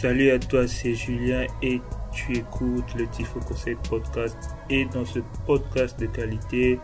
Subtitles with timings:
[0.00, 1.78] Salut à toi, c'est Julien et
[2.10, 4.34] tu écoutes le Tifo Conseil Podcast.
[4.70, 6.80] Et dans ce podcast de qualité,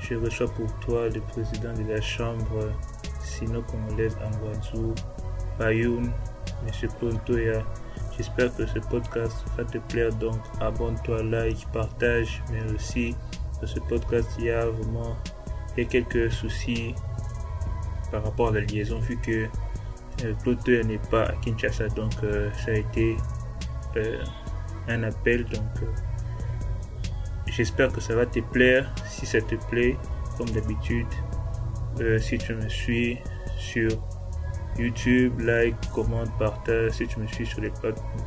[0.00, 2.72] je reçois pour toi le président de la Chambre
[3.20, 5.00] sino-congolaise Angwadzu,
[5.60, 6.10] Bayoun,
[6.66, 6.88] M.
[6.98, 7.62] Klontoya.
[8.16, 13.14] J'espère que ce podcast va te plaire, donc abonne-toi, like, partage, mais aussi
[13.60, 15.16] dans ce podcast, il y a vraiment
[15.76, 16.96] quelques soucis
[18.10, 19.46] par rapport à la liaison, vu que
[20.22, 23.16] euh, n'est pas à Kinshasa, donc euh, ça a été
[23.96, 24.22] euh,
[24.88, 25.44] un appel.
[25.44, 25.88] Donc
[27.46, 28.92] j'espère que ça va te plaire.
[29.06, 29.96] Si ça te plaît,
[30.38, 31.06] comme d'habitude,
[32.18, 33.18] si tu me suis
[33.56, 33.90] sur
[34.78, 36.92] YouTube, like, commente, partage.
[36.92, 37.72] Si tu me suis sur les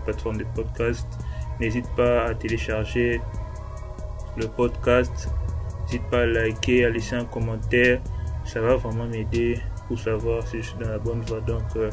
[0.06, 1.08] plateformes de podcast,
[1.60, 3.22] n'hésite pas à télécharger
[4.38, 5.30] le podcast.
[5.86, 8.02] N'hésite pas à liker, à laisser un commentaire.
[8.46, 11.42] Ça va vraiment m'aider pour savoir si je suis dans la bonne voie.
[11.42, 11.90] Donc, euh,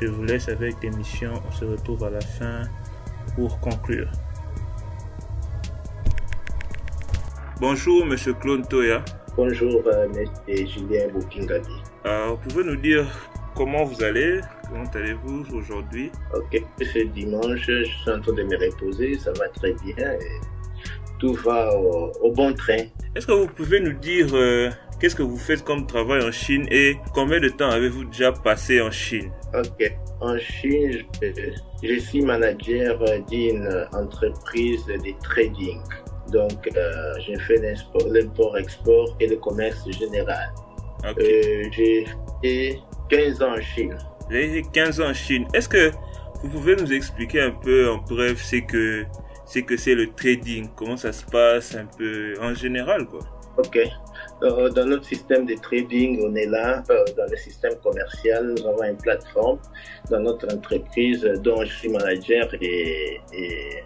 [0.00, 1.32] je vous laisse avec l'émission.
[1.48, 2.62] On se retrouve à la fin
[3.34, 4.10] pour conclure.
[7.60, 9.04] Bonjour, monsieur Claude Toya.
[9.36, 11.70] Bonjour, monsieur Julien Boukingadi.
[12.04, 13.06] Alors, vous pouvez nous dire
[13.54, 14.40] comment vous allez?
[14.68, 16.10] Comment allez-vous aujourd'hui?
[16.34, 20.40] Ok, ce dimanche, je suis en train de me reposer, ça va très bien et
[21.18, 22.84] tout va au, bon train.
[23.14, 26.66] Est-ce que vous pouvez nous dire euh, Qu'est-ce que vous faites comme travail en Chine
[26.72, 29.30] et combien de temps avez-vous déjà passé en Chine?
[29.54, 31.04] Ok, en Chine,
[31.82, 32.98] je, suis manager
[33.30, 35.80] d'une entreprise de trading.
[36.32, 37.76] Donc, euh, j'ai fait
[38.08, 40.52] l'import-export et le commerce général.
[41.04, 42.04] Euh, j'ai
[42.42, 43.96] fait 15 ans en Chine.
[44.28, 45.46] Vous avez 15 ans en Chine.
[45.54, 45.92] Est-ce que
[46.42, 49.06] vous pouvez nous expliquer un peu en bref ce que
[49.46, 53.20] c'est que c'est le trading, comment ça se passe un peu en général quoi?
[53.56, 53.78] Ok.
[54.42, 56.82] Euh, dans notre système de trading, on est là.
[56.90, 59.58] Euh, dans le système commercial, nous avons une plateforme
[60.10, 63.82] dans notre entreprise dont je suis manager et, et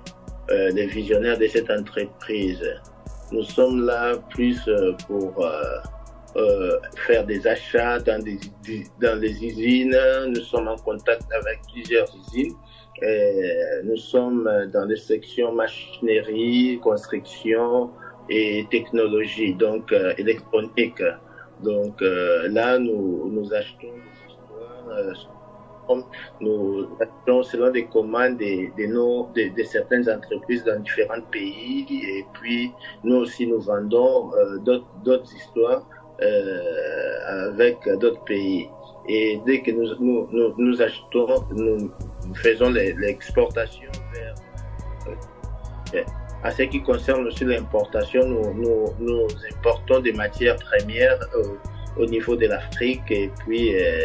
[0.50, 2.62] euh, le visionnaire de cette entreprise.
[3.30, 5.32] Nous sommes là plus euh, pour
[6.36, 8.38] euh, faire des achats dans, des,
[9.00, 9.96] dans les usines.
[10.28, 12.54] Nous sommes en contact avec plusieurs usines.
[13.84, 17.90] nous sommes dans les sections machinerie, construction,
[18.28, 21.02] et technologie, donc euh, électronique.
[21.62, 23.88] Donc euh, là, nous, nous achetons
[24.90, 25.12] euh,
[26.40, 32.24] nous achetons selon des commandes de, de, nos, de, certaines entreprises dans différents pays et
[32.32, 32.72] puis
[33.04, 34.30] nous aussi nous vendons
[35.04, 35.84] d'autres histoires
[37.26, 38.68] avec d'autres pays.
[39.08, 41.90] Et dès que nous, nous, nous achetons, nous
[42.36, 43.90] faisons l'exportation
[45.92, 46.04] vers
[46.44, 49.26] en ce qui concerne aussi l'importation, nous,
[49.56, 51.44] importons des matières premières euh,
[51.96, 54.00] au niveau de l'Afrique et puis euh,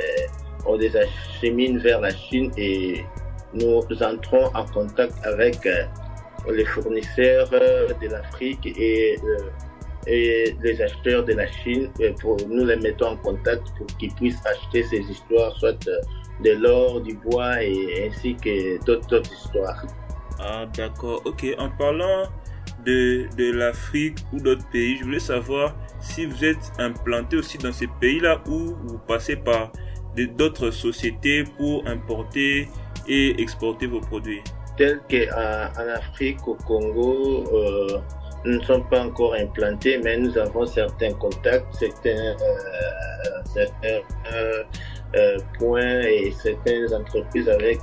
[0.65, 3.03] on les achemine vers la Chine et
[3.53, 5.85] nous entrons en contact avec euh,
[6.51, 9.15] les fournisseurs de l'Afrique et,
[10.05, 11.89] et les acheteurs de la Chine
[12.21, 15.77] pour nous les mettons en contact pour qu'ils puissent acheter ces histoires, soit
[16.43, 19.83] de l'or, du bois et ainsi que d'autres histoires.
[20.39, 21.21] Ah, d'accord.
[21.25, 22.23] Ok, en parlant
[22.85, 27.71] de, de l'Afrique ou d'autres pays, je voulais savoir si vous êtes implanté aussi dans
[27.71, 29.71] ces pays-là ou vous passez par
[30.15, 32.69] d'autres sociétés pour importer
[33.07, 34.41] et exporter vos produits.
[34.77, 37.99] Tel qu'en Afrique, au Congo, euh,
[38.45, 42.35] nous ne sommes pas encore implantés, mais nous avons certains contacts, certains,
[43.53, 44.01] certains
[44.33, 44.63] euh,
[45.15, 47.79] euh points et certaines entreprises avec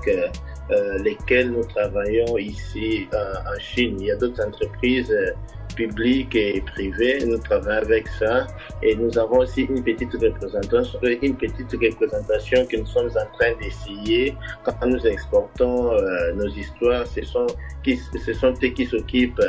[0.71, 3.97] euh, euh, lesquels nous travaillons ici euh, en Chine.
[4.00, 5.33] Il y a d'autres entreprises euh,
[5.77, 7.25] publiques et privées.
[7.27, 8.47] Nous travaillons avec ça
[8.83, 13.53] et nous avons aussi une petite représentation, une petite représentation que nous sommes en train
[13.61, 15.91] d'essayer quand nous exportons
[16.37, 17.06] nos histoires.
[17.09, 17.47] Ce sont
[17.83, 19.43] qui, ce sont eux qui s'occupent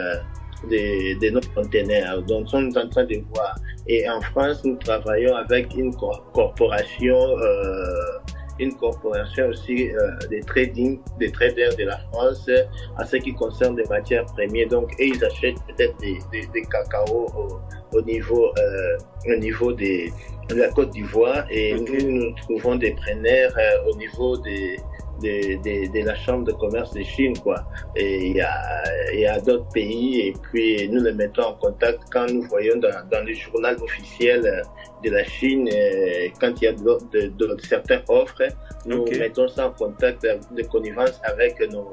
[0.69, 2.23] de, de, nos conteneurs.
[2.23, 3.55] Donc, nous sommes en train de voir.
[3.87, 5.93] Et en France, nous travaillons avec une
[6.33, 12.49] corporation euh, une corporation aussi euh, des trading, des traders de la France
[12.97, 14.69] en ce qui concerne des matières premières.
[14.69, 18.97] Donc, et ils achètent peut-être des, des, des, cacao au, au niveau, euh,
[19.27, 20.11] au niveau des,
[20.49, 24.77] de la Côte d'Ivoire et nous, nous trouvons des preneurs euh, au niveau des,
[25.21, 27.65] de, de, de, la Chambre de commerce de Chine, quoi.
[27.95, 28.83] Et il y a,
[29.13, 32.77] il y a d'autres pays, et puis nous les mettons en contact quand nous voyons
[32.77, 34.63] dans, dans le journal officiel
[35.03, 38.43] de la Chine, euh, quand il y a de, de, certaines offres,
[38.85, 41.89] nous mettons ça en contact de connivence avec nos,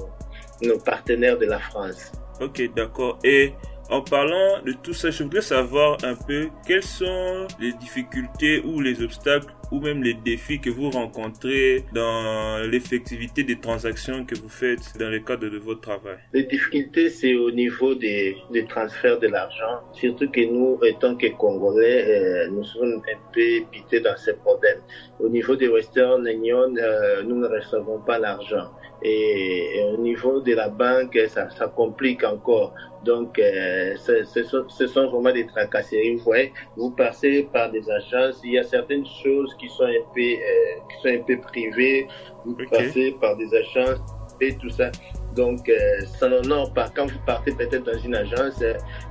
[0.63, 2.13] nos partenaires de la France.
[2.41, 3.19] Ok, d'accord.
[3.25, 3.53] Et
[3.91, 8.81] en parlant de tout ça, je voudrais savoir un peu quelles sont les difficultés ou
[8.81, 14.51] les obstacles ou même les défis que vous rencontrez dans l'effectivité des transactions que vous
[14.51, 16.19] faites dans le cadre de votre travail?
[16.35, 19.81] Les difficultés, c'est au niveau des, des transferts de l'argent.
[19.95, 24.81] Surtout que nous, étant que Congolais, euh, nous sommes un peu pités dans ces problèmes.
[25.19, 28.69] Au niveau des Western Union, euh, nous ne recevons pas l'argent.
[29.05, 32.75] Et, au niveau de la banque, ça, ça complique encore.
[33.05, 36.17] Donc, euh, ce, sont, ce, sont, vraiment des tracasseries.
[36.17, 40.05] Vous voyez, vous passez par des agences, il y a certaines choses qui sont un
[40.15, 42.09] peu, euh, qui sont un peu privées.
[42.45, 42.67] Vous okay.
[42.67, 44.01] passez par des agences
[44.41, 44.91] et tout ça.
[45.37, 46.91] Donc, euh, ça n'honore pas.
[46.95, 48.63] Quand vous partez peut-être dans une agence,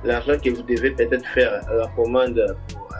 [0.04, 2.34] l'argent que vous devez peut-être faire la commande
[2.68, 2.92] pour,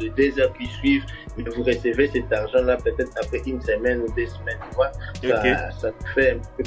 [0.00, 1.04] de deux heures qui suivent,
[1.36, 4.92] mais vous recevez cet argent-là peut-être après une semaine ou deux semaines, tu vois.
[5.18, 5.54] Okay.
[5.54, 6.64] Ça, ça fait un peu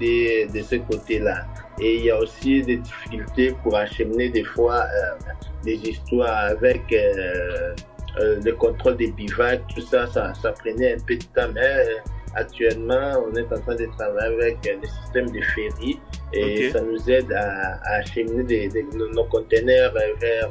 [0.00, 1.46] de, de ce côté-là.
[1.80, 5.32] Et il y a aussi des difficultés pour acheminer des fois euh,
[5.64, 7.74] des histoires avec euh,
[8.18, 11.50] euh, le contrôle des bivacs, tout ça, ça, ça prenait un peu de temps.
[11.54, 11.86] Mais
[12.34, 15.98] actuellement, on est en train de travailler avec le système de ferry
[16.32, 16.70] et okay.
[16.70, 20.50] ça nous aide à, à acheminer des, des, nos conteneurs vers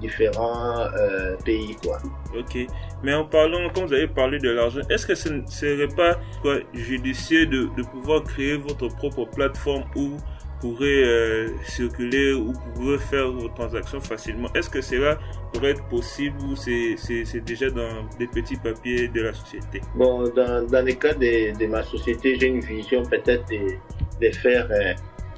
[0.00, 1.98] différents euh, pays quoi.
[2.36, 2.56] Ok,
[3.02, 6.18] mais en parlant, comme vous avez parlé de l'argent, est-ce que ce ne serait pas
[6.42, 10.18] quoi, judicieux de, de pouvoir créer votre propre plateforme où vous
[10.60, 15.18] pourrez euh, circuler ou pourrez faire vos transactions facilement Est-ce que cela
[15.52, 19.80] pourrait être possible ou c'est déjà dans des petits papiers de la société?
[19.94, 24.32] Bon, dans, dans le cas de, de ma société, j'ai une vision peut-être de, de
[24.34, 24.94] faire euh,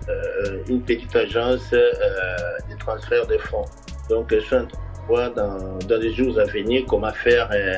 [0.09, 3.65] euh, une petite agence de transfert de fonds.
[4.11, 4.57] Donc, je suis
[5.07, 7.77] voir dans, dans les jours à venir comment faire euh,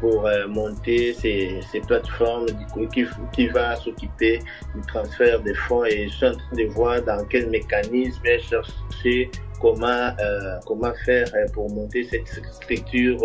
[0.00, 2.46] pour euh, monter ces, ces plateformes
[2.92, 4.40] qui, qui va s'occuper
[4.74, 9.30] du transfert des fonds et je suis en train de voir dans quel mécanisme chercher
[9.60, 13.22] comment euh, comment faire pour monter cette structure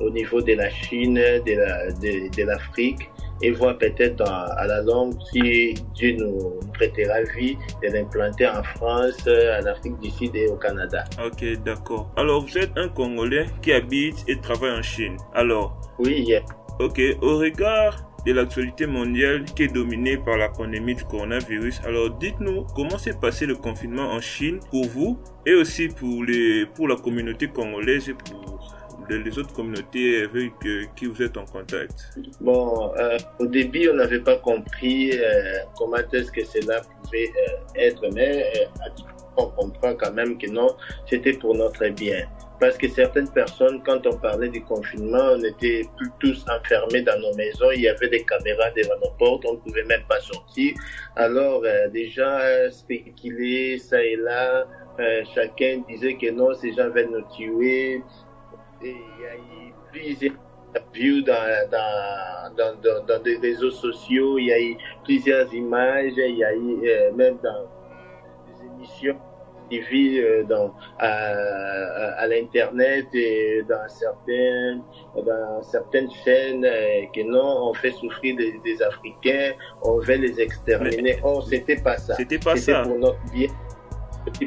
[0.00, 3.08] au niveau de la Chine, de la de, de l'Afrique
[3.42, 9.26] et voir peut-être à la longue si Dieu nous prêtera vie de l'implanter en France,
[9.26, 11.04] en Afrique du Sud et au Canada.
[11.24, 12.10] Ok, d'accord.
[12.16, 15.16] Alors, vous êtes un Congolais qui habite et travaille en Chine.
[15.34, 15.80] Alors?
[15.98, 16.42] Oui, yeah.
[16.78, 21.80] Ok, au regard de l'actualité mondiale qui est dominée par la pandémie du coronavirus.
[21.84, 26.66] Alors dites-nous comment s'est passé le confinement en Chine pour vous et aussi pour, les,
[26.66, 28.74] pour la communauté congolaise et pour
[29.18, 32.10] les autres communautés avec euh, qui vous êtes en contact
[32.40, 37.80] Bon, euh, au début, on n'avait pas compris euh, comment est-ce que cela pouvait euh,
[37.80, 38.44] être, mais
[39.36, 40.68] on comprend quand même que non,
[41.08, 42.26] c'était pour notre bien.
[42.58, 47.18] Parce que certaines personnes, quand on parlait du confinement, on était plus tous enfermés dans
[47.18, 47.70] nos maisons.
[47.74, 50.74] Il y avait des caméras devant nos portes, on ne pouvait même pas sortir.
[51.16, 52.38] Alors, des gens
[52.70, 54.66] spéculaient ça et là.
[55.34, 58.02] chacun disait que non, ces gens veulent nous tuer
[58.82, 60.34] il y a eu plusieurs
[60.74, 66.12] interviews dans, dans, dans, dans, dans des réseaux sociaux, il y a eu plusieurs images,
[66.16, 67.66] il y a eu euh, même dans
[68.46, 69.16] des émissions
[69.70, 74.82] TV euh, dans, à, à, à l'internet et dans certaines
[75.14, 79.52] dans certaines chaînes euh, que non on fait souffrir des, des Africains.
[79.82, 81.02] On veut les exterminer.
[81.02, 82.14] Mais, oh c'était pas ça.
[82.14, 82.82] c'était pas ça.
[82.82, 83.48] pour notre bien.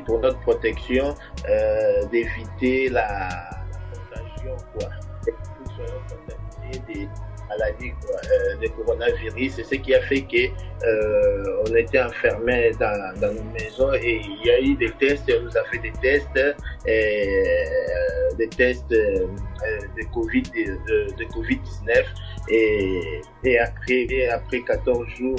[0.06, 1.16] Pour notre protection
[1.50, 3.30] euh, d'éviter la
[4.74, 4.90] quoi.
[6.88, 7.08] des
[7.50, 9.54] maladies quoi, euh, de coronavirus.
[9.56, 10.48] C'est ce qui a fait que
[10.86, 15.32] euh, on était enfermés dans, dans, nos maisons et il y a eu des tests,
[15.38, 22.04] on nous a fait des tests, et, euh, des tests de Covid de, de Covid-19
[22.50, 25.38] et, et après après 14 jours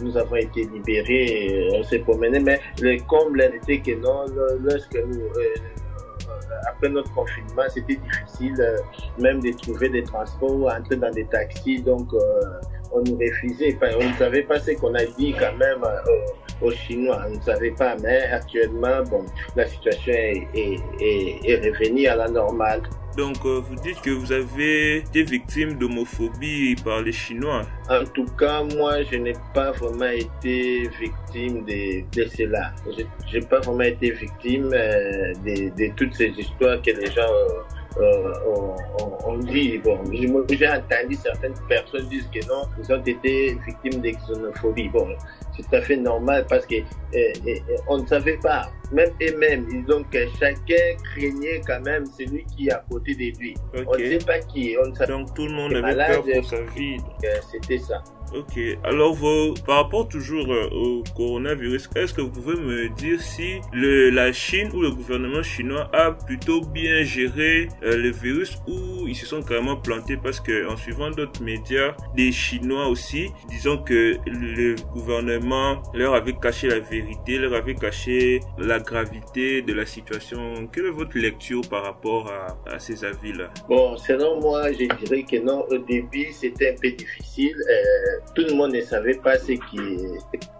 [0.00, 4.24] nous avons été libérés, on s'est promené mais le comble était que non
[4.62, 5.28] lorsque nous
[6.68, 8.78] après notre confinement, c'était difficile euh,
[9.18, 11.82] même de trouver des transports, entrer dans des taxis.
[11.82, 12.40] Donc, euh,
[12.92, 13.78] on nous refusait.
[13.82, 17.24] On ne savait pas ce qu'on a dit quand même euh, aux Chinois.
[17.28, 17.96] On ne savait pas.
[18.02, 19.24] Mais actuellement, bon,
[19.56, 20.76] la situation est
[21.44, 22.82] revenue à la normale.
[23.20, 27.66] Donc, euh, vous dites que vous avez été victime d'homophobie par les Chinois.
[27.90, 32.72] En tout cas, moi, je n'ai pas vraiment été victime de, de cela.
[33.30, 37.36] Je n'ai pas vraiment été victime euh, de, de, toutes ces histoires que les gens
[37.98, 38.76] euh, on,
[39.24, 44.10] on, dit, bon, j'ai entendu certaines personnes dire que non, ils ont été victimes de
[44.10, 44.88] xénophobie.
[44.88, 45.08] Bon,
[45.56, 46.76] c'est tout à fait normal parce que
[47.12, 50.06] eh, eh, on ne savait pas, même eux-mêmes, donc
[50.38, 53.54] chacun craignait quand même celui qui est à côté de lui.
[53.74, 53.84] Okay.
[53.86, 54.76] On ne sait pas qui.
[54.78, 56.98] On donc tout le monde avait peur pour sa vie.
[57.50, 58.02] C'était ça.
[58.32, 63.20] Ok, alors vous, par rapport toujours euh, au coronavirus, est-ce que vous pouvez me dire
[63.20, 68.58] si le, la Chine ou le gouvernement chinois a plutôt bien géré euh, le virus
[68.68, 73.30] ou ils se sont carrément plantés parce que en suivant d'autres médias, des Chinois aussi,
[73.48, 79.72] disons que le gouvernement leur avait caché la vérité, leur avait caché la gravité de
[79.72, 80.68] la situation.
[80.72, 83.50] Quelle est votre lecture par rapport à, à ces avis-là?
[83.68, 87.56] Bon, selon moi, je dirais que non, au début, c'était un peu difficile.
[87.68, 89.78] Euh, tout le monde ne savait pas ce qui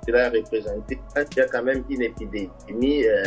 [0.07, 0.99] cela représentait.
[1.17, 3.25] Il y a quand même une épidémie euh,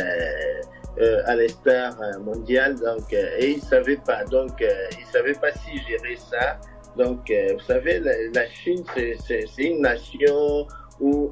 [1.00, 6.16] euh, à l'estar mondial, donc et ils savaient pas, donc ils savaient pas si gérer
[6.16, 6.58] ça.
[6.96, 10.68] Donc, vous savez, la, Chine, c'est une nation
[11.00, 11.28] où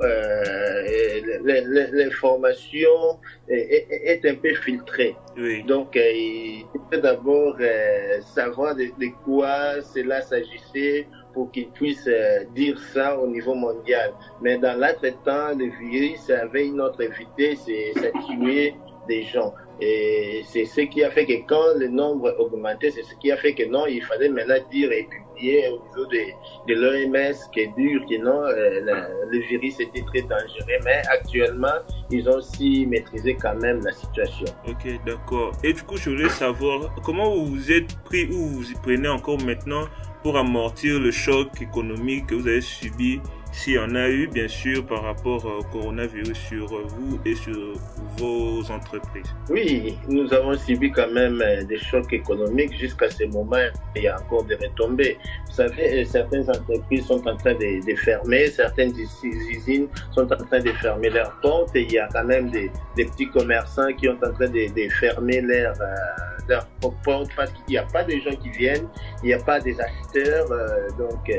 [1.44, 5.14] l'information est, est, un peu filtrée.
[5.36, 5.62] Oui.
[5.62, 7.56] Donc, il faut d'abord
[8.34, 14.12] savoir de, de quoi cela s'agissait pour qu'ils puissent euh, dire ça au niveau mondial.
[14.40, 18.74] Mais dans l'entretemps, le virus avait une autre vitesse c'est ça tuait
[19.08, 19.54] des gens.
[19.80, 23.36] Et c'est ce qui a fait que quand le nombre augmentait, c'est ce qui a
[23.36, 27.60] fait que non, il fallait maintenant dire et publier au niveau de, de l'OMS qui
[27.60, 28.80] est dur, que non, euh,
[29.28, 30.78] le, virus était très dangereux.
[30.84, 34.46] Mais actuellement, ils ont aussi maîtrisé quand même la situation.
[34.68, 35.52] Ok, d'accord.
[35.64, 39.08] Et du coup, je voulais savoir comment vous vous êtes pris ou vous y prenez
[39.08, 39.86] encore maintenant
[40.22, 43.20] pour amortir le choc économique que vous avez subi
[43.52, 47.74] s'il y en a eu, bien sûr, par rapport au coronavirus sur vous et sur
[48.16, 53.56] vos entreprises Oui, nous avons subi quand même euh, des chocs économiques jusqu'à ce moment.
[53.94, 55.18] Il y a encore des retombées.
[55.46, 60.60] Vous savez, euh, certaines entreprises sont en train de, fermer, certaines usines sont en train
[60.60, 64.16] de fermer leurs portes et il y a quand même des, petits commerçants qui sont
[64.24, 66.58] en train de, fermer leurs, euh,
[67.04, 68.88] portes parce qu'il n'y a pas de gens qui viennent,
[69.22, 70.48] il n'y a pas des acheteurs.
[70.98, 71.30] donc,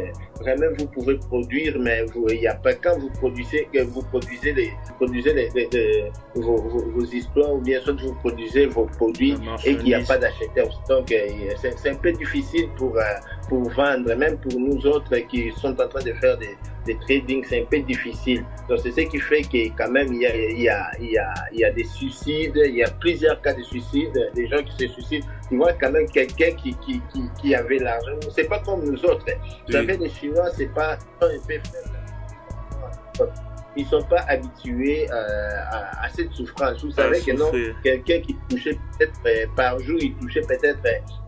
[0.43, 4.53] vraiment, vous pouvez produire, mais il n'y a pas quand vous produisez que vous produisez
[4.53, 9.35] les produisez les, vos, vos, histoires ou bien soit vous produisez vos produits
[9.65, 10.69] et qu'il n'y a pas d'acheteurs.
[10.89, 11.13] Donc
[11.61, 13.01] c'est un peu difficile pour euh,
[13.47, 17.43] pour vendre, même pour nous autres qui sont en train de faire des, des trading,
[17.47, 18.45] c'est un peu difficile.
[18.69, 21.11] Donc c'est ce qui fait que quand même il y a il y a il
[21.11, 24.47] y a il y a des suicides, il y a plusieurs cas de suicides, des
[24.47, 25.27] gens qui se suicident.
[25.49, 28.17] Tu vois quand même quelqu'un qui qui qui, qui avait l'argent.
[28.35, 29.25] C'est pas comme nous autres.
[29.67, 33.25] Vous savez les Chinois c'est pas un peu
[33.75, 35.15] ils sont pas habitués euh,
[35.71, 36.83] à, à, cette souffrance.
[36.83, 37.51] Vous savez que non,
[37.83, 40.79] quelqu'un qui touchait peut-être euh, par jour, il touchait peut-être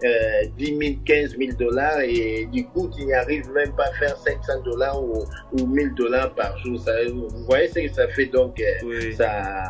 [0.03, 3.93] euh, 10 000, 15 000 dollars et du coup, il n'y arrive même pas à
[3.93, 5.23] faire 500 dollars ou,
[5.53, 6.79] ou 1000 dollars par jour.
[6.79, 9.63] Ça, vous voyez ce que ça fait donc euh, ça,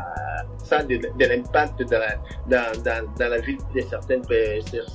[0.64, 2.16] ça de, de l'impact dans la,
[2.50, 4.24] dans, dans, dans, la vie de certaines,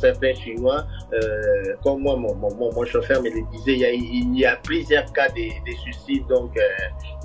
[0.01, 0.85] certains Chinois.
[1.13, 4.45] Euh, comme moi, mon, mon, mon, chauffeur me le disait, il y a, il y
[4.45, 6.55] a plusieurs cas de, de suicides donc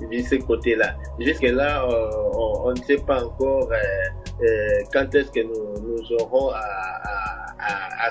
[0.00, 0.96] de ce côté-là.
[1.18, 3.68] Jusque-là, on, on, ne sait pas encore
[4.92, 6.62] quand est-ce que nous, nous aurons à,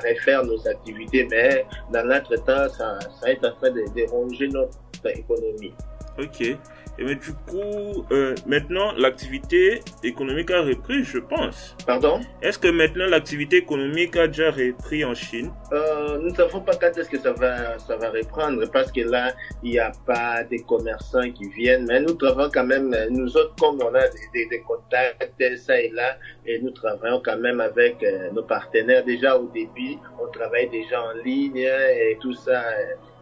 [0.03, 4.77] refaire nos activités, mais dans notre ça, ça est en train de, de ronger notre
[5.05, 5.73] économie.
[6.19, 6.57] Ok.
[6.97, 11.75] Et mais du coup, euh, maintenant, l'activité économique a repris, je pense.
[11.85, 12.21] Pardon?
[12.41, 15.51] Est-ce que maintenant l'activité économique a déjà repris en Chine?
[15.73, 19.01] Euh, Nous ne savons pas quand est-ce que ça va, ça va reprendre, parce que
[19.01, 23.35] là, il n'y a pas des commerçants qui viennent, mais nous travaillons quand même, nous
[23.35, 27.59] autres, comme on a des, des, contacts, ça et là, et nous travaillons quand même
[27.59, 29.03] avec euh, nos partenaires.
[29.03, 32.63] Déjà au début, on travaille déjà en ligne et tout ça.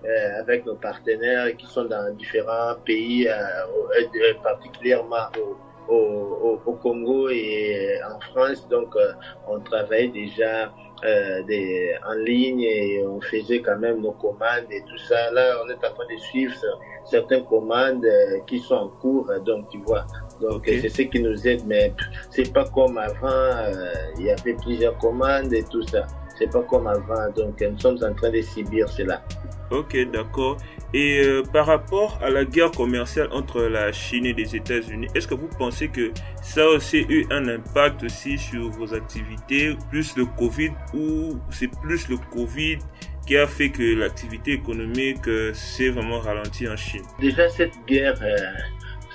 [0.06, 3.32] Euh, avec nos partenaires qui sont dans différents pays, euh,
[3.98, 8.68] euh particulièrement au, au, au, Congo et en France.
[8.68, 9.14] Donc, euh,
[9.48, 10.74] on travaille déjà
[11.48, 15.32] des, en ligne et on faisait quand même nos commandes et tout ça.
[15.32, 16.54] Là, on est en train de suivre
[17.06, 18.06] certaines commandes
[18.48, 19.30] qui sont en cours.
[19.46, 20.06] Donc, tu vois,
[20.44, 20.82] donc okay.
[20.82, 21.62] c'est ce qui nous aide.
[21.66, 21.94] Mais
[22.30, 23.72] c'est pas comme avant.
[24.18, 26.06] Il y avait plusieurs commandes et tout ça.
[26.38, 27.30] C'est pas comme avant.
[27.36, 29.24] Donc, nous sommes en train de subir cela.
[29.72, 30.58] Ok, d'accord.
[30.94, 35.28] Et euh, par rapport à la guerre commerciale entre la Chine et les États-Unis, est-ce
[35.28, 36.12] que vous pensez que
[36.44, 41.72] ça a aussi eu un impact aussi sur vos activités, plus le Covid, ou c'est
[41.82, 42.78] plus le Covid
[43.26, 47.04] qui a fait que l'activité économique euh, s'est vraiment ralentie en Chine?
[47.20, 48.38] Déjà, cette guerre, euh,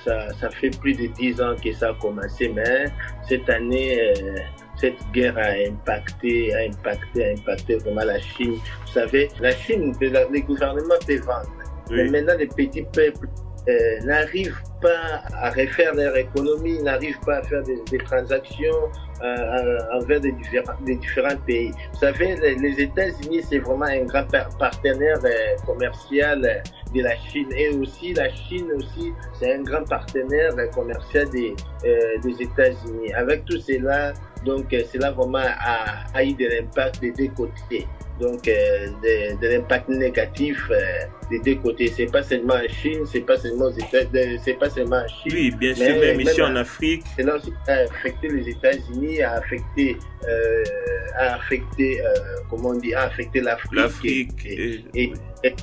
[0.09, 2.87] ça, ça, fait plus de dix ans que ça a commencé, mais
[3.29, 4.37] cette année, euh,
[4.77, 8.55] cette guerre a impacté, a impacté, a impacté vraiment la Chine.
[8.55, 11.51] Vous savez, la Chine, les gouvernements peuvent vendre.
[11.91, 11.97] Oui.
[11.97, 13.29] Mais maintenant, les petits peuples
[13.69, 18.89] euh, n'arrivent pas à refaire leur économie, n'arrivent pas à faire des, des transactions
[19.23, 21.73] euh, envers des différents, des différents pays.
[21.93, 24.25] Vous savez, les, les États-Unis, c'est vraiment un grand
[24.59, 26.63] partenaire euh, commercial
[26.95, 27.49] de la Chine.
[27.57, 33.13] Et aussi, la Chine aussi, c'est un grand partenaire commercial des, des États-Unis.
[33.15, 34.13] Avec tout cela,
[34.45, 37.87] donc cela vraiment a, a eu de l'impact des deux côtés
[38.21, 40.77] donc euh, de, de l'impact négatif euh,
[41.31, 41.89] des deux côtés.
[41.89, 44.09] C'est pas seulement en Chine, c'est pas seulement aux États,
[44.45, 45.33] c'est pas seulement en Chine.
[45.33, 47.05] Oui, bien sûr, même, ici en Afrique.
[47.17, 49.97] Cela aussi a affecté les États-Unis, a affecté,
[50.29, 50.65] euh,
[51.17, 52.07] a affecté, euh,
[52.51, 53.73] comment on dit, a affecté l'Afrique.
[53.73, 55.13] L'Afrique et, et, et,
[55.45, 55.55] et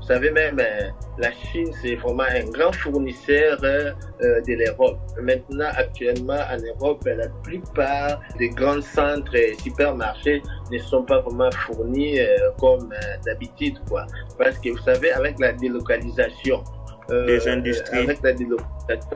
[0.00, 0.88] vous savez même, euh,
[1.18, 4.98] la Chine, c'est vraiment un grand fournisseur euh, de l'Europe.
[5.20, 10.42] Maintenant, actuellement, en Europe, la plupart des grands centres et supermarchés
[10.72, 12.26] ne sont pas vraiment fournis euh,
[12.58, 12.92] comme
[13.26, 14.06] d'habitude, quoi.
[14.38, 16.64] Parce que vous savez, avec la délocalisation,
[17.10, 17.98] des industries.
[17.98, 19.10] avec la délocalisation,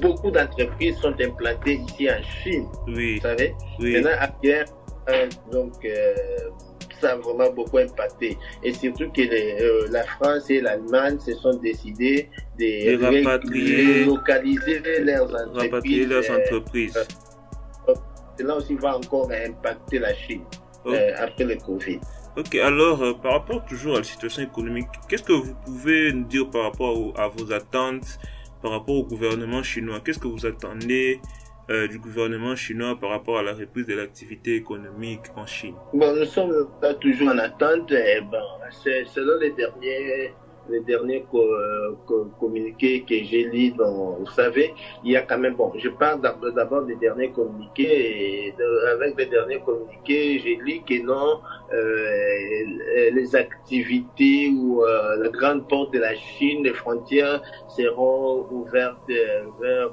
[0.00, 2.66] beaucoup d'entreprises sont implantées ici en Chine.
[2.86, 3.16] Oui.
[3.16, 3.94] Vous savez, Oui.
[4.00, 4.64] maintenant, après,
[5.52, 5.72] donc,
[7.00, 8.36] ça a vraiment beaucoup impacté.
[8.62, 12.28] Et surtout que les, euh, la France et l'Allemagne se sont décidés
[12.58, 15.62] de, De rapatrier- localiser leurs entreprises.
[15.62, 16.98] Rapatrier leurs euh, entreprises.
[18.38, 20.42] Cela aussi va encore impacter la Chine
[20.86, 21.98] euh, après le Covid.
[22.36, 26.24] Ok, alors euh, par rapport toujours à la situation économique, qu'est-ce que vous pouvez nous
[26.24, 28.18] dire par rapport au- à vos attentes
[28.62, 29.98] par rapport au gouvernement chinois?
[30.04, 31.20] Qu'est-ce que vous attendez
[31.70, 36.14] euh, du gouvernement chinois par rapport à la reprise de l'activité économique en Chine Bon,
[36.16, 37.92] nous sommes là toujours en attente.
[37.92, 38.38] Et bon,
[38.82, 40.32] c'est selon les derniers,
[40.70, 41.46] les derniers co-
[42.06, 46.20] co- communiqués que j'ai lus, vous savez, il y a quand même, bon, je parle
[46.20, 48.54] d'ab- d'abord des derniers communiqués et
[48.92, 51.40] avec les derniers communiqués, j'ai lu que non,
[51.72, 59.08] euh, les activités ou euh, la grande porte de la Chine, les frontières seront ouvertes
[59.60, 59.90] vers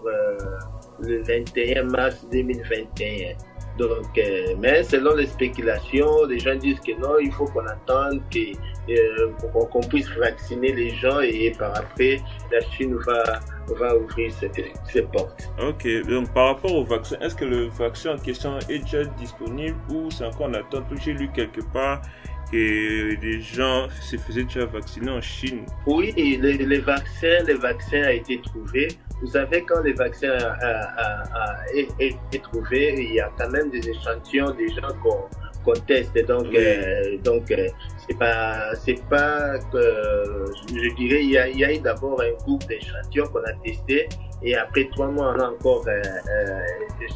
[1.00, 3.36] le 21 mars 2021.
[3.78, 8.22] Donc, euh, mais selon les spéculations, les gens disent que non, il faut qu'on attende
[8.32, 8.54] que,
[8.90, 13.42] euh, qu'on qu'on puisse vacciner les gens et par après, la Chine va,
[13.78, 14.50] va ouvrir ses,
[14.92, 15.50] ses portes.
[15.62, 19.78] Ok, donc par rapport au vaccin, est-ce que le vaccin en question est déjà disponible
[19.90, 20.86] ou c'est encore en attente?
[21.04, 22.02] J'ai lu quelque part
[22.50, 25.66] que des gens se faisaient déjà vacciner en Chine.
[25.86, 28.88] Oui, les, les vaccins, les vaccins a été trouvé.
[29.22, 33.70] Vous savez, quand les vaccins a, a, a, été trouvé, il y a quand même
[33.70, 35.24] des échantillons des gens qu'on
[35.64, 36.16] qu'on teste.
[36.28, 36.58] Donc, Oui.
[36.60, 37.68] euh, donc euh,
[38.08, 42.22] c'est pas, c'est pas que, je dirais, il y a, il y a eu d'abord
[42.22, 44.08] un groupe d'échantillons qu'on a testé
[44.44, 46.00] et après trois mois, on a encore euh,
[46.30, 46.60] euh,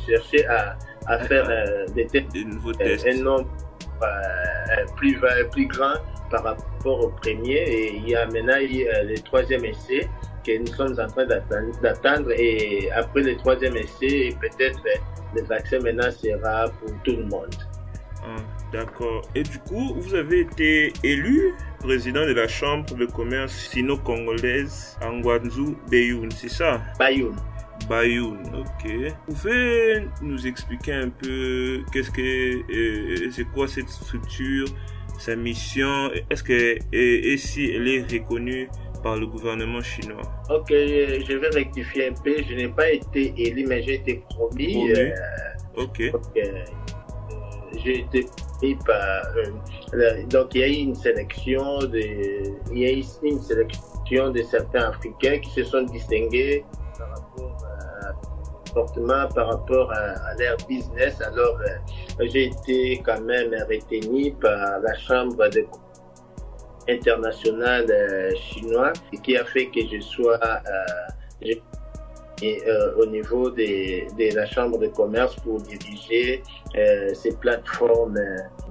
[0.08, 3.06] cherché à, à faire euh, des tests Des nouveaux euh, tests.
[3.08, 3.48] un nombre
[4.02, 5.20] euh, plus,
[5.52, 5.94] plus grand
[6.32, 7.58] par rapport au premier.
[7.70, 10.08] Et il y a maintenant il y a le troisième essai
[10.50, 12.32] que nous sommes en train d'attendre.
[12.32, 14.82] Et après le troisième essai, peut-être
[15.36, 17.56] le vaccin maintenant sera pour tout le monde.
[18.24, 18.36] Ah,
[18.72, 19.22] D'accord.
[19.34, 25.10] Et du coup, vous avez été élu président de la Chambre de commerce sino-congolaise à
[25.10, 26.82] Ngwanzu Beyoun, c'est ça?
[27.00, 27.36] Bayoum.
[27.88, 28.92] Bayoun, ok.
[29.28, 32.22] Vous pouvez nous expliquer un peu qu'est-ce que
[32.72, 34.68] euh, c'est quoi cette structure,
[35.18, 38.68] sa mission, est-ce que et, et si elle est reconnue
[39.02, 42.36] par le gouvernement chinois Ok, je vais rectifier un peu.
[42.48, 44.74] Je n'ai pas été élu, mais j'ai été promis.
[44.74, 44.94] Promu.
[44.94, 46.02] Euh, Ok.
[46.02, 46.66] euh,
[47.78, 48.26] j'ai été
[48.58, 49.24] pris par.
[49.94, 52.00] euh, donc, il y a eu une sélection de,
[52.74, 56.66] il y a eu une sélection de certains Africains qui se sont distingués
[56.98, 61.22] par rapport à, fortement par rapport à, à leur business.
[61.22, 65.66] Alors, euh, j'ai été quand même retenu par la Chambre de
[66.90, 71.54] internationale euh, chinoise et qui a fait que je sois euh,
[72.44, 76.42] euh, au niveau des- de la chambre de commerce pour diriger
[76.78, 78.18] euh, ces plateformes,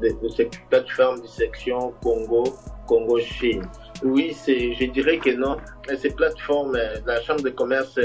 [0.00, 2.44] de, de ces plateformes de section Congo,
[2.86, 3.62] Congo Chine.
[4.04, 5.56] Oui, c'est, je dirais que non.
[5.98, 7.98] Ces plateformes, la chambre de commerce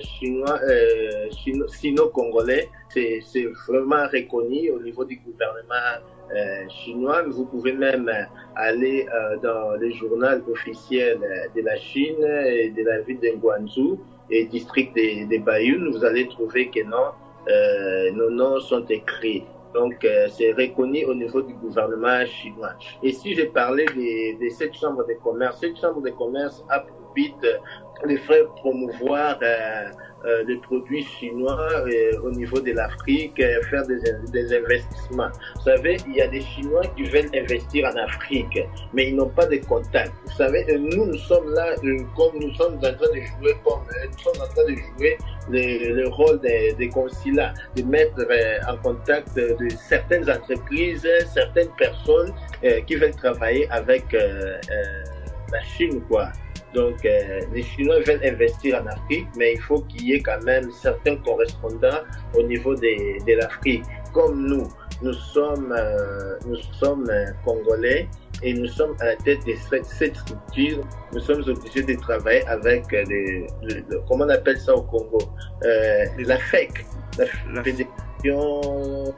[0.00, 0.58] chinois,
[1.30, 6.02] chino- sino-congolais, c'est, c'est vraiment reconnu au niveau du gouvernement
[6.68, 7.22] chinois.
[7.28, 8.24] Vous pouvez même euh,
[8.56, 13.36] aller euh, dans le journal officiel euh, de la Chine et de la ville de
[13.36, 17.12] Guangzhou et district de, de Bayoun, vous allez trouver que non,
[17.48, 19.44] euh, nos noms sont écrits.
[19.74, 22.74] Donc, euh, c'est reconnu au niveau du gouvernement chinois.
[23.02, 26.78] Et si je parlais de, de cette chambre de commerce, cette chambre de commerce a
[27.14, 27.58] but euh,
[28.06, 29.84] de faire promouvoir euh,
[30.26, 33.36] euh, les produits chinois euh, au niveau de l'Afrique,
[33.70, 34.00] faire des,
[34.32, 35.28] des investissements.
[35.56, 38.58] Vous savez, il y a des Chinois qui veulent investir en Afrique,
[38.92, 40.12] mais ils n'ont pas de contact.
[40.24, 41.74] Vous savez, nous, nous sommes là,
[42.16, 45.18] comme nous sommes en train de jouer, comme nous sommes en train de jouer
[45.50, 48.26] le, le rôle des, des de mettre
[48.68, 49.28] en contact
[49.88, 52.32] certaines entreprises, certaines personnes
[52.86, 56.28] qui veulent travailler avec la Chine, quoi.
[56.74, 60.42] Donc, euh, les Chinois veulent investir en Afrique, mais il faut qu'il y ait quand
[60.42, 62.02] même certains correspondants
[62.34, 63.84] au niveau des, de l'Afrique.
[64.12, 64.68] Comme nous,
[65.02, 68.08] nous sommes, euh, nous sommes euh, congolais
[68.42, 70.84] et nous sommes à la tête de cette, structure.
[71.12, 73.46] Nous sommes obligés de travailler avec les,
[74.08, 75.18] comment on appelle ça au Congo,
[75.64, 76.84] euh, la FEC,
[77.18, 79.14] la, Fédération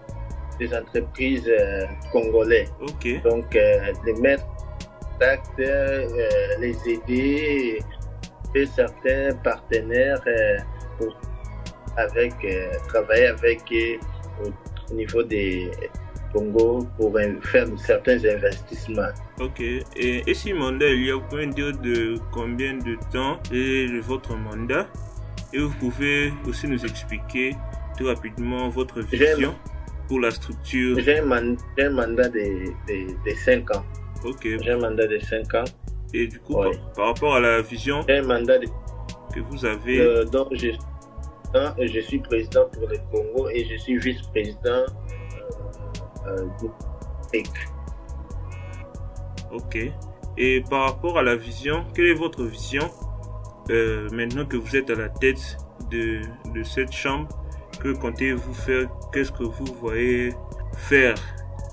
[0.59, 1.51] des entreprises
[2.13, 2.67] congolais.
[2.81, 3.23] Ok.
[3.23, 4.45] Donc, les mettre
[5.23, 6.09] euh,
[6.61, 7.83] les aider
[8.55, 10.59] et certains partenaires euh,
[10.99, 11.17] pour
[11.97, 13.63] avec, euh, travailler avec
[14.45, 15.71] au, niveau des
[16.33, 19.09] Congo pour faire certains investissements.
[19.41, 19.61] Ok.
[19.61, 19.85] Et,
[20.27, 24.87] et si mandat, il y a, pouvez dire de combien de temps est votre mandat?
[25.53, 27.57] Et vous pouvez aussi nous expliquer
[27.97, 29.55] tout rapidement votre vision
[30.09, 30.99] pour la structure.
[31.01, 33.85] J'ai un, mandat de, de, de 5 ans.
[34.43, 35.65] J'ai un mandat de 5 ans.
[36.15, 36.55] Et du coup,
[36.95, 38.59] par, rapport à la vision un mandat
[39.35, 40.01] que vous avez.
[40.01, 40.69] Euh, donc, je,
[41.79, 46.69] je, suis président pour le Congo et je suis vice-président euh, euh, du
[47.33, 47.49] PEC.
[49.53, 49.79] Ok.
[50.39, 52.91] Et par rapport à la vision, quelle est votre vision
[54.13, 55.57] maintenant que vous êtes à la tête
[55.91, 56.21] de,
[56.55, 57.29] de cette chambre
[57.81, 60.33] Que comptez-vous faire Qu'est-ce que vous voyez
[60.77, 61.15] faire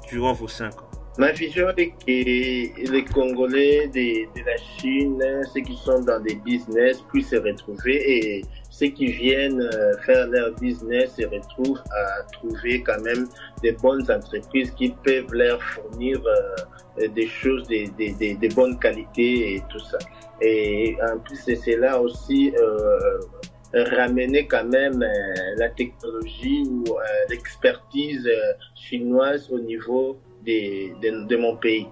[0.09, 0.82] durant vos 5 ans?
[1.19, 5.21] Ma vision est que les Congolais de, la Chine,
[5.53, 10.27] ceux qui sont dans des business, puissent se retrouver et ceux qui viennent euh, faire
[10.27, 13.27] leur business se retrouvent à trouver quand même
[13.61, 19.55] des bonnes entreprises qui peuvent leur fournir euh, des choses de, de, de, bonne qualité
[19.55, 19.99] et tout ça.
[20.41, 23.19] Et en plus de cela aussi, euh,
[23.75, 25.05] ramener quand même
[25.57, 26.83] la technologie ou
[27.29, 28.29] l'expertise
[28.75, 31.87] chinoise au niveau de, de, mon pays.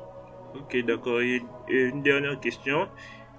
[0.56, 1.22] Ok, d'accord.
[1.22, 2.88] Et une dernière question.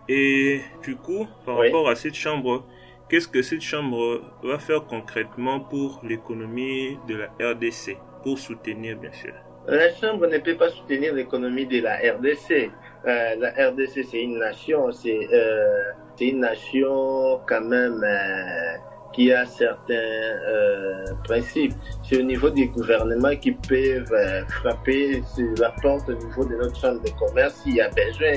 [0.09, 2.65] Et du coup, par rapport à cette chambre,
[3.09, 9.13] qu'est-ce que cette chambre va faire concrètement pour l'économie de la RDC, pour soutenir bien
[9.13, 9.35] sûr?
[9.67, 12.71] La chambre ne peut pas soutenir l'économie de la RDC.
[13.07, 18.77] Euh, la RDC, c'est une nation, c'est euh, une nation quand même euh,
[19.13, 21.75] qui a certains euh, principes.
[22.03, 26.57] C'est au niveau des gouvernements qui peuvent euh, frapper sur la porte au niveau de
[26.57, 27.55] notre chambre de commerce.
[27.63, 28.33] S'il y a besoin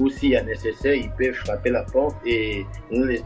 [0.00, 3.22] ou s'il y a nécessaire, ils peuvent frapper la porte et nous les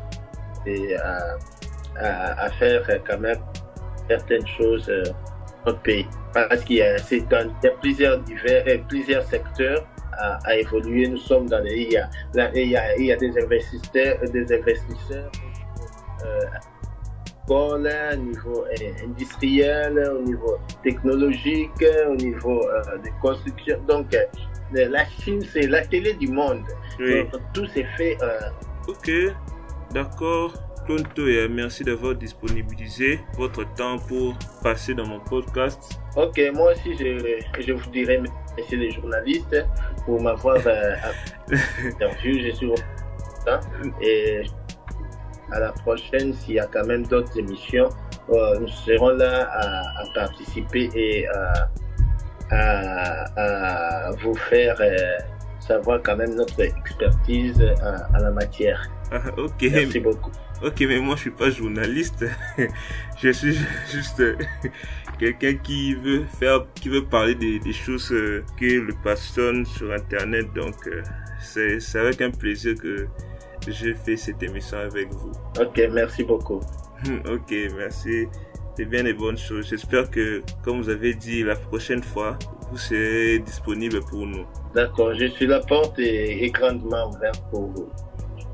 [1.99, 3.39] à, à, faire quand même
[4.09, 5.03] certaines choses euh,
[5.67, 6.07] notre pays.
[6.33, 6.97] Parce qu'il y a,
[7.81, 9.87] plusieurs divers, euh, plusieurs secteurs
[10.45, 11.09] à, évoluer.
[11.09, 12.09] Nous sommes dans les, il y a,
[12.55, 15.31] il y a, il y a des investisseurs, des investisseurs
[16.25, 16.41] euh,
[17.49, 17.79] au
[18.17, 23.79] niveau euh, industriel, au niveau technologique, au niveau euh, de construction.
[23.89, 26.63] Donc, euh, la Chine, c'est la télé du monde.
[27.53, 28.17] tout s'est fait.
[28.89, 29.11] Ok,
[29.93, 30.53] d'accord.
[30.87, 36.01] Tonto et merci d'avoir disponibilisé votre temps pour passer dans mon podcast.
[36.17, 38.21] Ok, moi aussi, je, je vous dirais
[38.57, 39.65] merci les journalistes
[40.05, 40.57] pour m'avoir
[41.87, 42.51] interviewé.
[42.51, 42.67] je suis
[44.01, 44.43] et
[45.53, 47.89] à la prochaine, s'il y a quand même d'autres émissions,
[48.31, 51.69] euh, nous serons là à, participer et à,
[54.23, 54.97] vous faire euh,
[55.59, 58.91] savoir quand même notre expertise à, la matière.
[59.11, 59.63] Ah, ok.
[59.63, 60.31] Merci beaucoup.
[60.63, 62.25] Ok, mais moi je suis pas journaliste.
[63.19, 63.59] je suis
[63.91, 64.23] juste
[65.19, 69.93] quelqu'un qui veut faire, qui veut parler des, des choses euh, que le passionne sur
[69.93, 70.53] Internet.
[70.55, 70.75] Donc
[71.41, 73.09] c'est avec un plaisir que
[73.69, 75.33] j'ai fait cette émission avec vous.
[75.61, 76.61] Ok, merci beaucoup.
[77.27, 78.27] ok, merci.
[78.77, 79.69] C'est bien des bonnes choses.
[79.69, 82.39] J'espère que, comme vous avez dit, la prochaine fois,
[82.71, 84.47] vous serez disponible pour nous.
[84.75, 87.89] D'accord, je suis la porte est, grandement ouverte pour vous.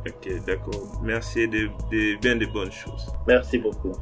[0.06, 1.00] Ok, d'accord.
[1.02, 3.12] Merci de, de bien de bonnes choses.
[3.26, 3.92] Merci beaucoup.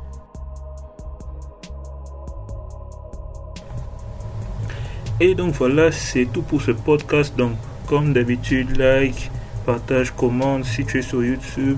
[5.18, 7.36] Et donc voilà, c'est tout pour ce podcast.
[7.36, 7.52] Donc,
[7.86, 9.30] comme d'habitude, like,
[9.66, 11.76] partage, commente si tu es sur YouTube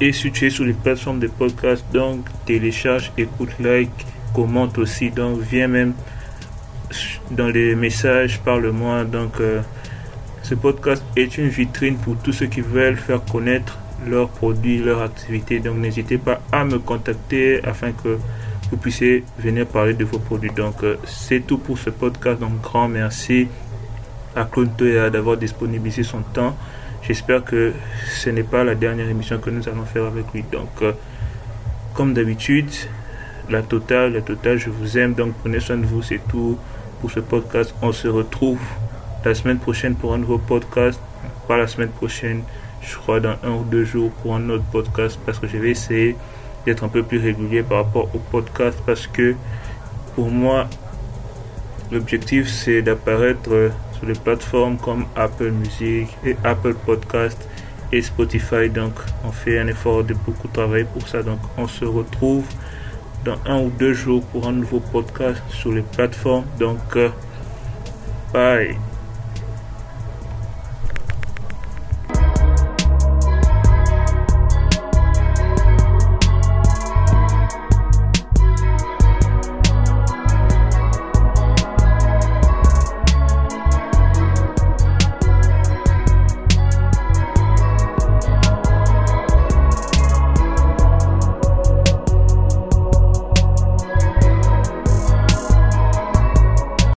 [0.00, 1.84] et si tu es sur les plateformes de podcast.
[1.92, 5.10] Donc, télécharge, écoute, like, commente aussi.
[5.10, 5.94] Donc, viens même
[7.30, 9.04] dans les messages, parle-moi.
[9.04, 9.60] Donc, euh,
[10.42, 15.02] ce podcast est une vitrine pour tous ceux qui veulent faire connaître leurs produits, leurs
[15.02, 15.60] activités.
[15.60, 18.18] Donc, n'hésitez pas à me contacter afin que
[18.70, 20.50] vous puissiez venir parler de vos produits.
[20.50, 22.40] Donc, euh, c'est tout pour ce podcast.
[22.40, 23.48] Donc, grand merci
[24.34, 24.70] à Claude
[25.12, 26.56] d'avoir disponibilisé son temps.
[27.02, 27.72] J'espère que
[28.08, 30.44] ce n'est pas la dernière émission que nous allons faire avec lui.
[30.52, 30.92] Donc, euh,
[31.94, 32.70] comme d'habitude,
[33.48, 35.14] la totale, la totale, je vous aime.
[35.14, 36.02] Donc, prenez soin de vous.
[36.02, 36.58] C'est tout
[37.00, 37.74] pour ce podcast.
[37.82, 38.60] On se retrouve
[39.24, 41.00] la semaine prochaine pour un nouveau podcast.
[41.48, 42.42] pas la semaine prochaine,
[42.80, 45.70] je crois dans un ou deux jours pour un autre podcast parce que je vais
[45.70, 46.16] essayer
[46.64, 49.34] d'être un peu plus régulier par rapport au podcast parce que
[50.14, 50.68] pour moi,
[51.90, 53.50] l'objectif c'est d'apparaître
[54.00, 57.38] sur des plateformes comme Apple Music et Apple Podcast
[57.92, 58.68] et Spotify.
[58.68, 61.22] Donc, on fait un effort de beaucoup de travail pour ça.
[61.22, 62.44] Donc, on se retrouve
[63.24, 66.46] dans un ou deux jours pour un nouveau podcast sur les plateformes.
[66.58, 67.10] Donc, euh,
[68.32, 68.89] bye.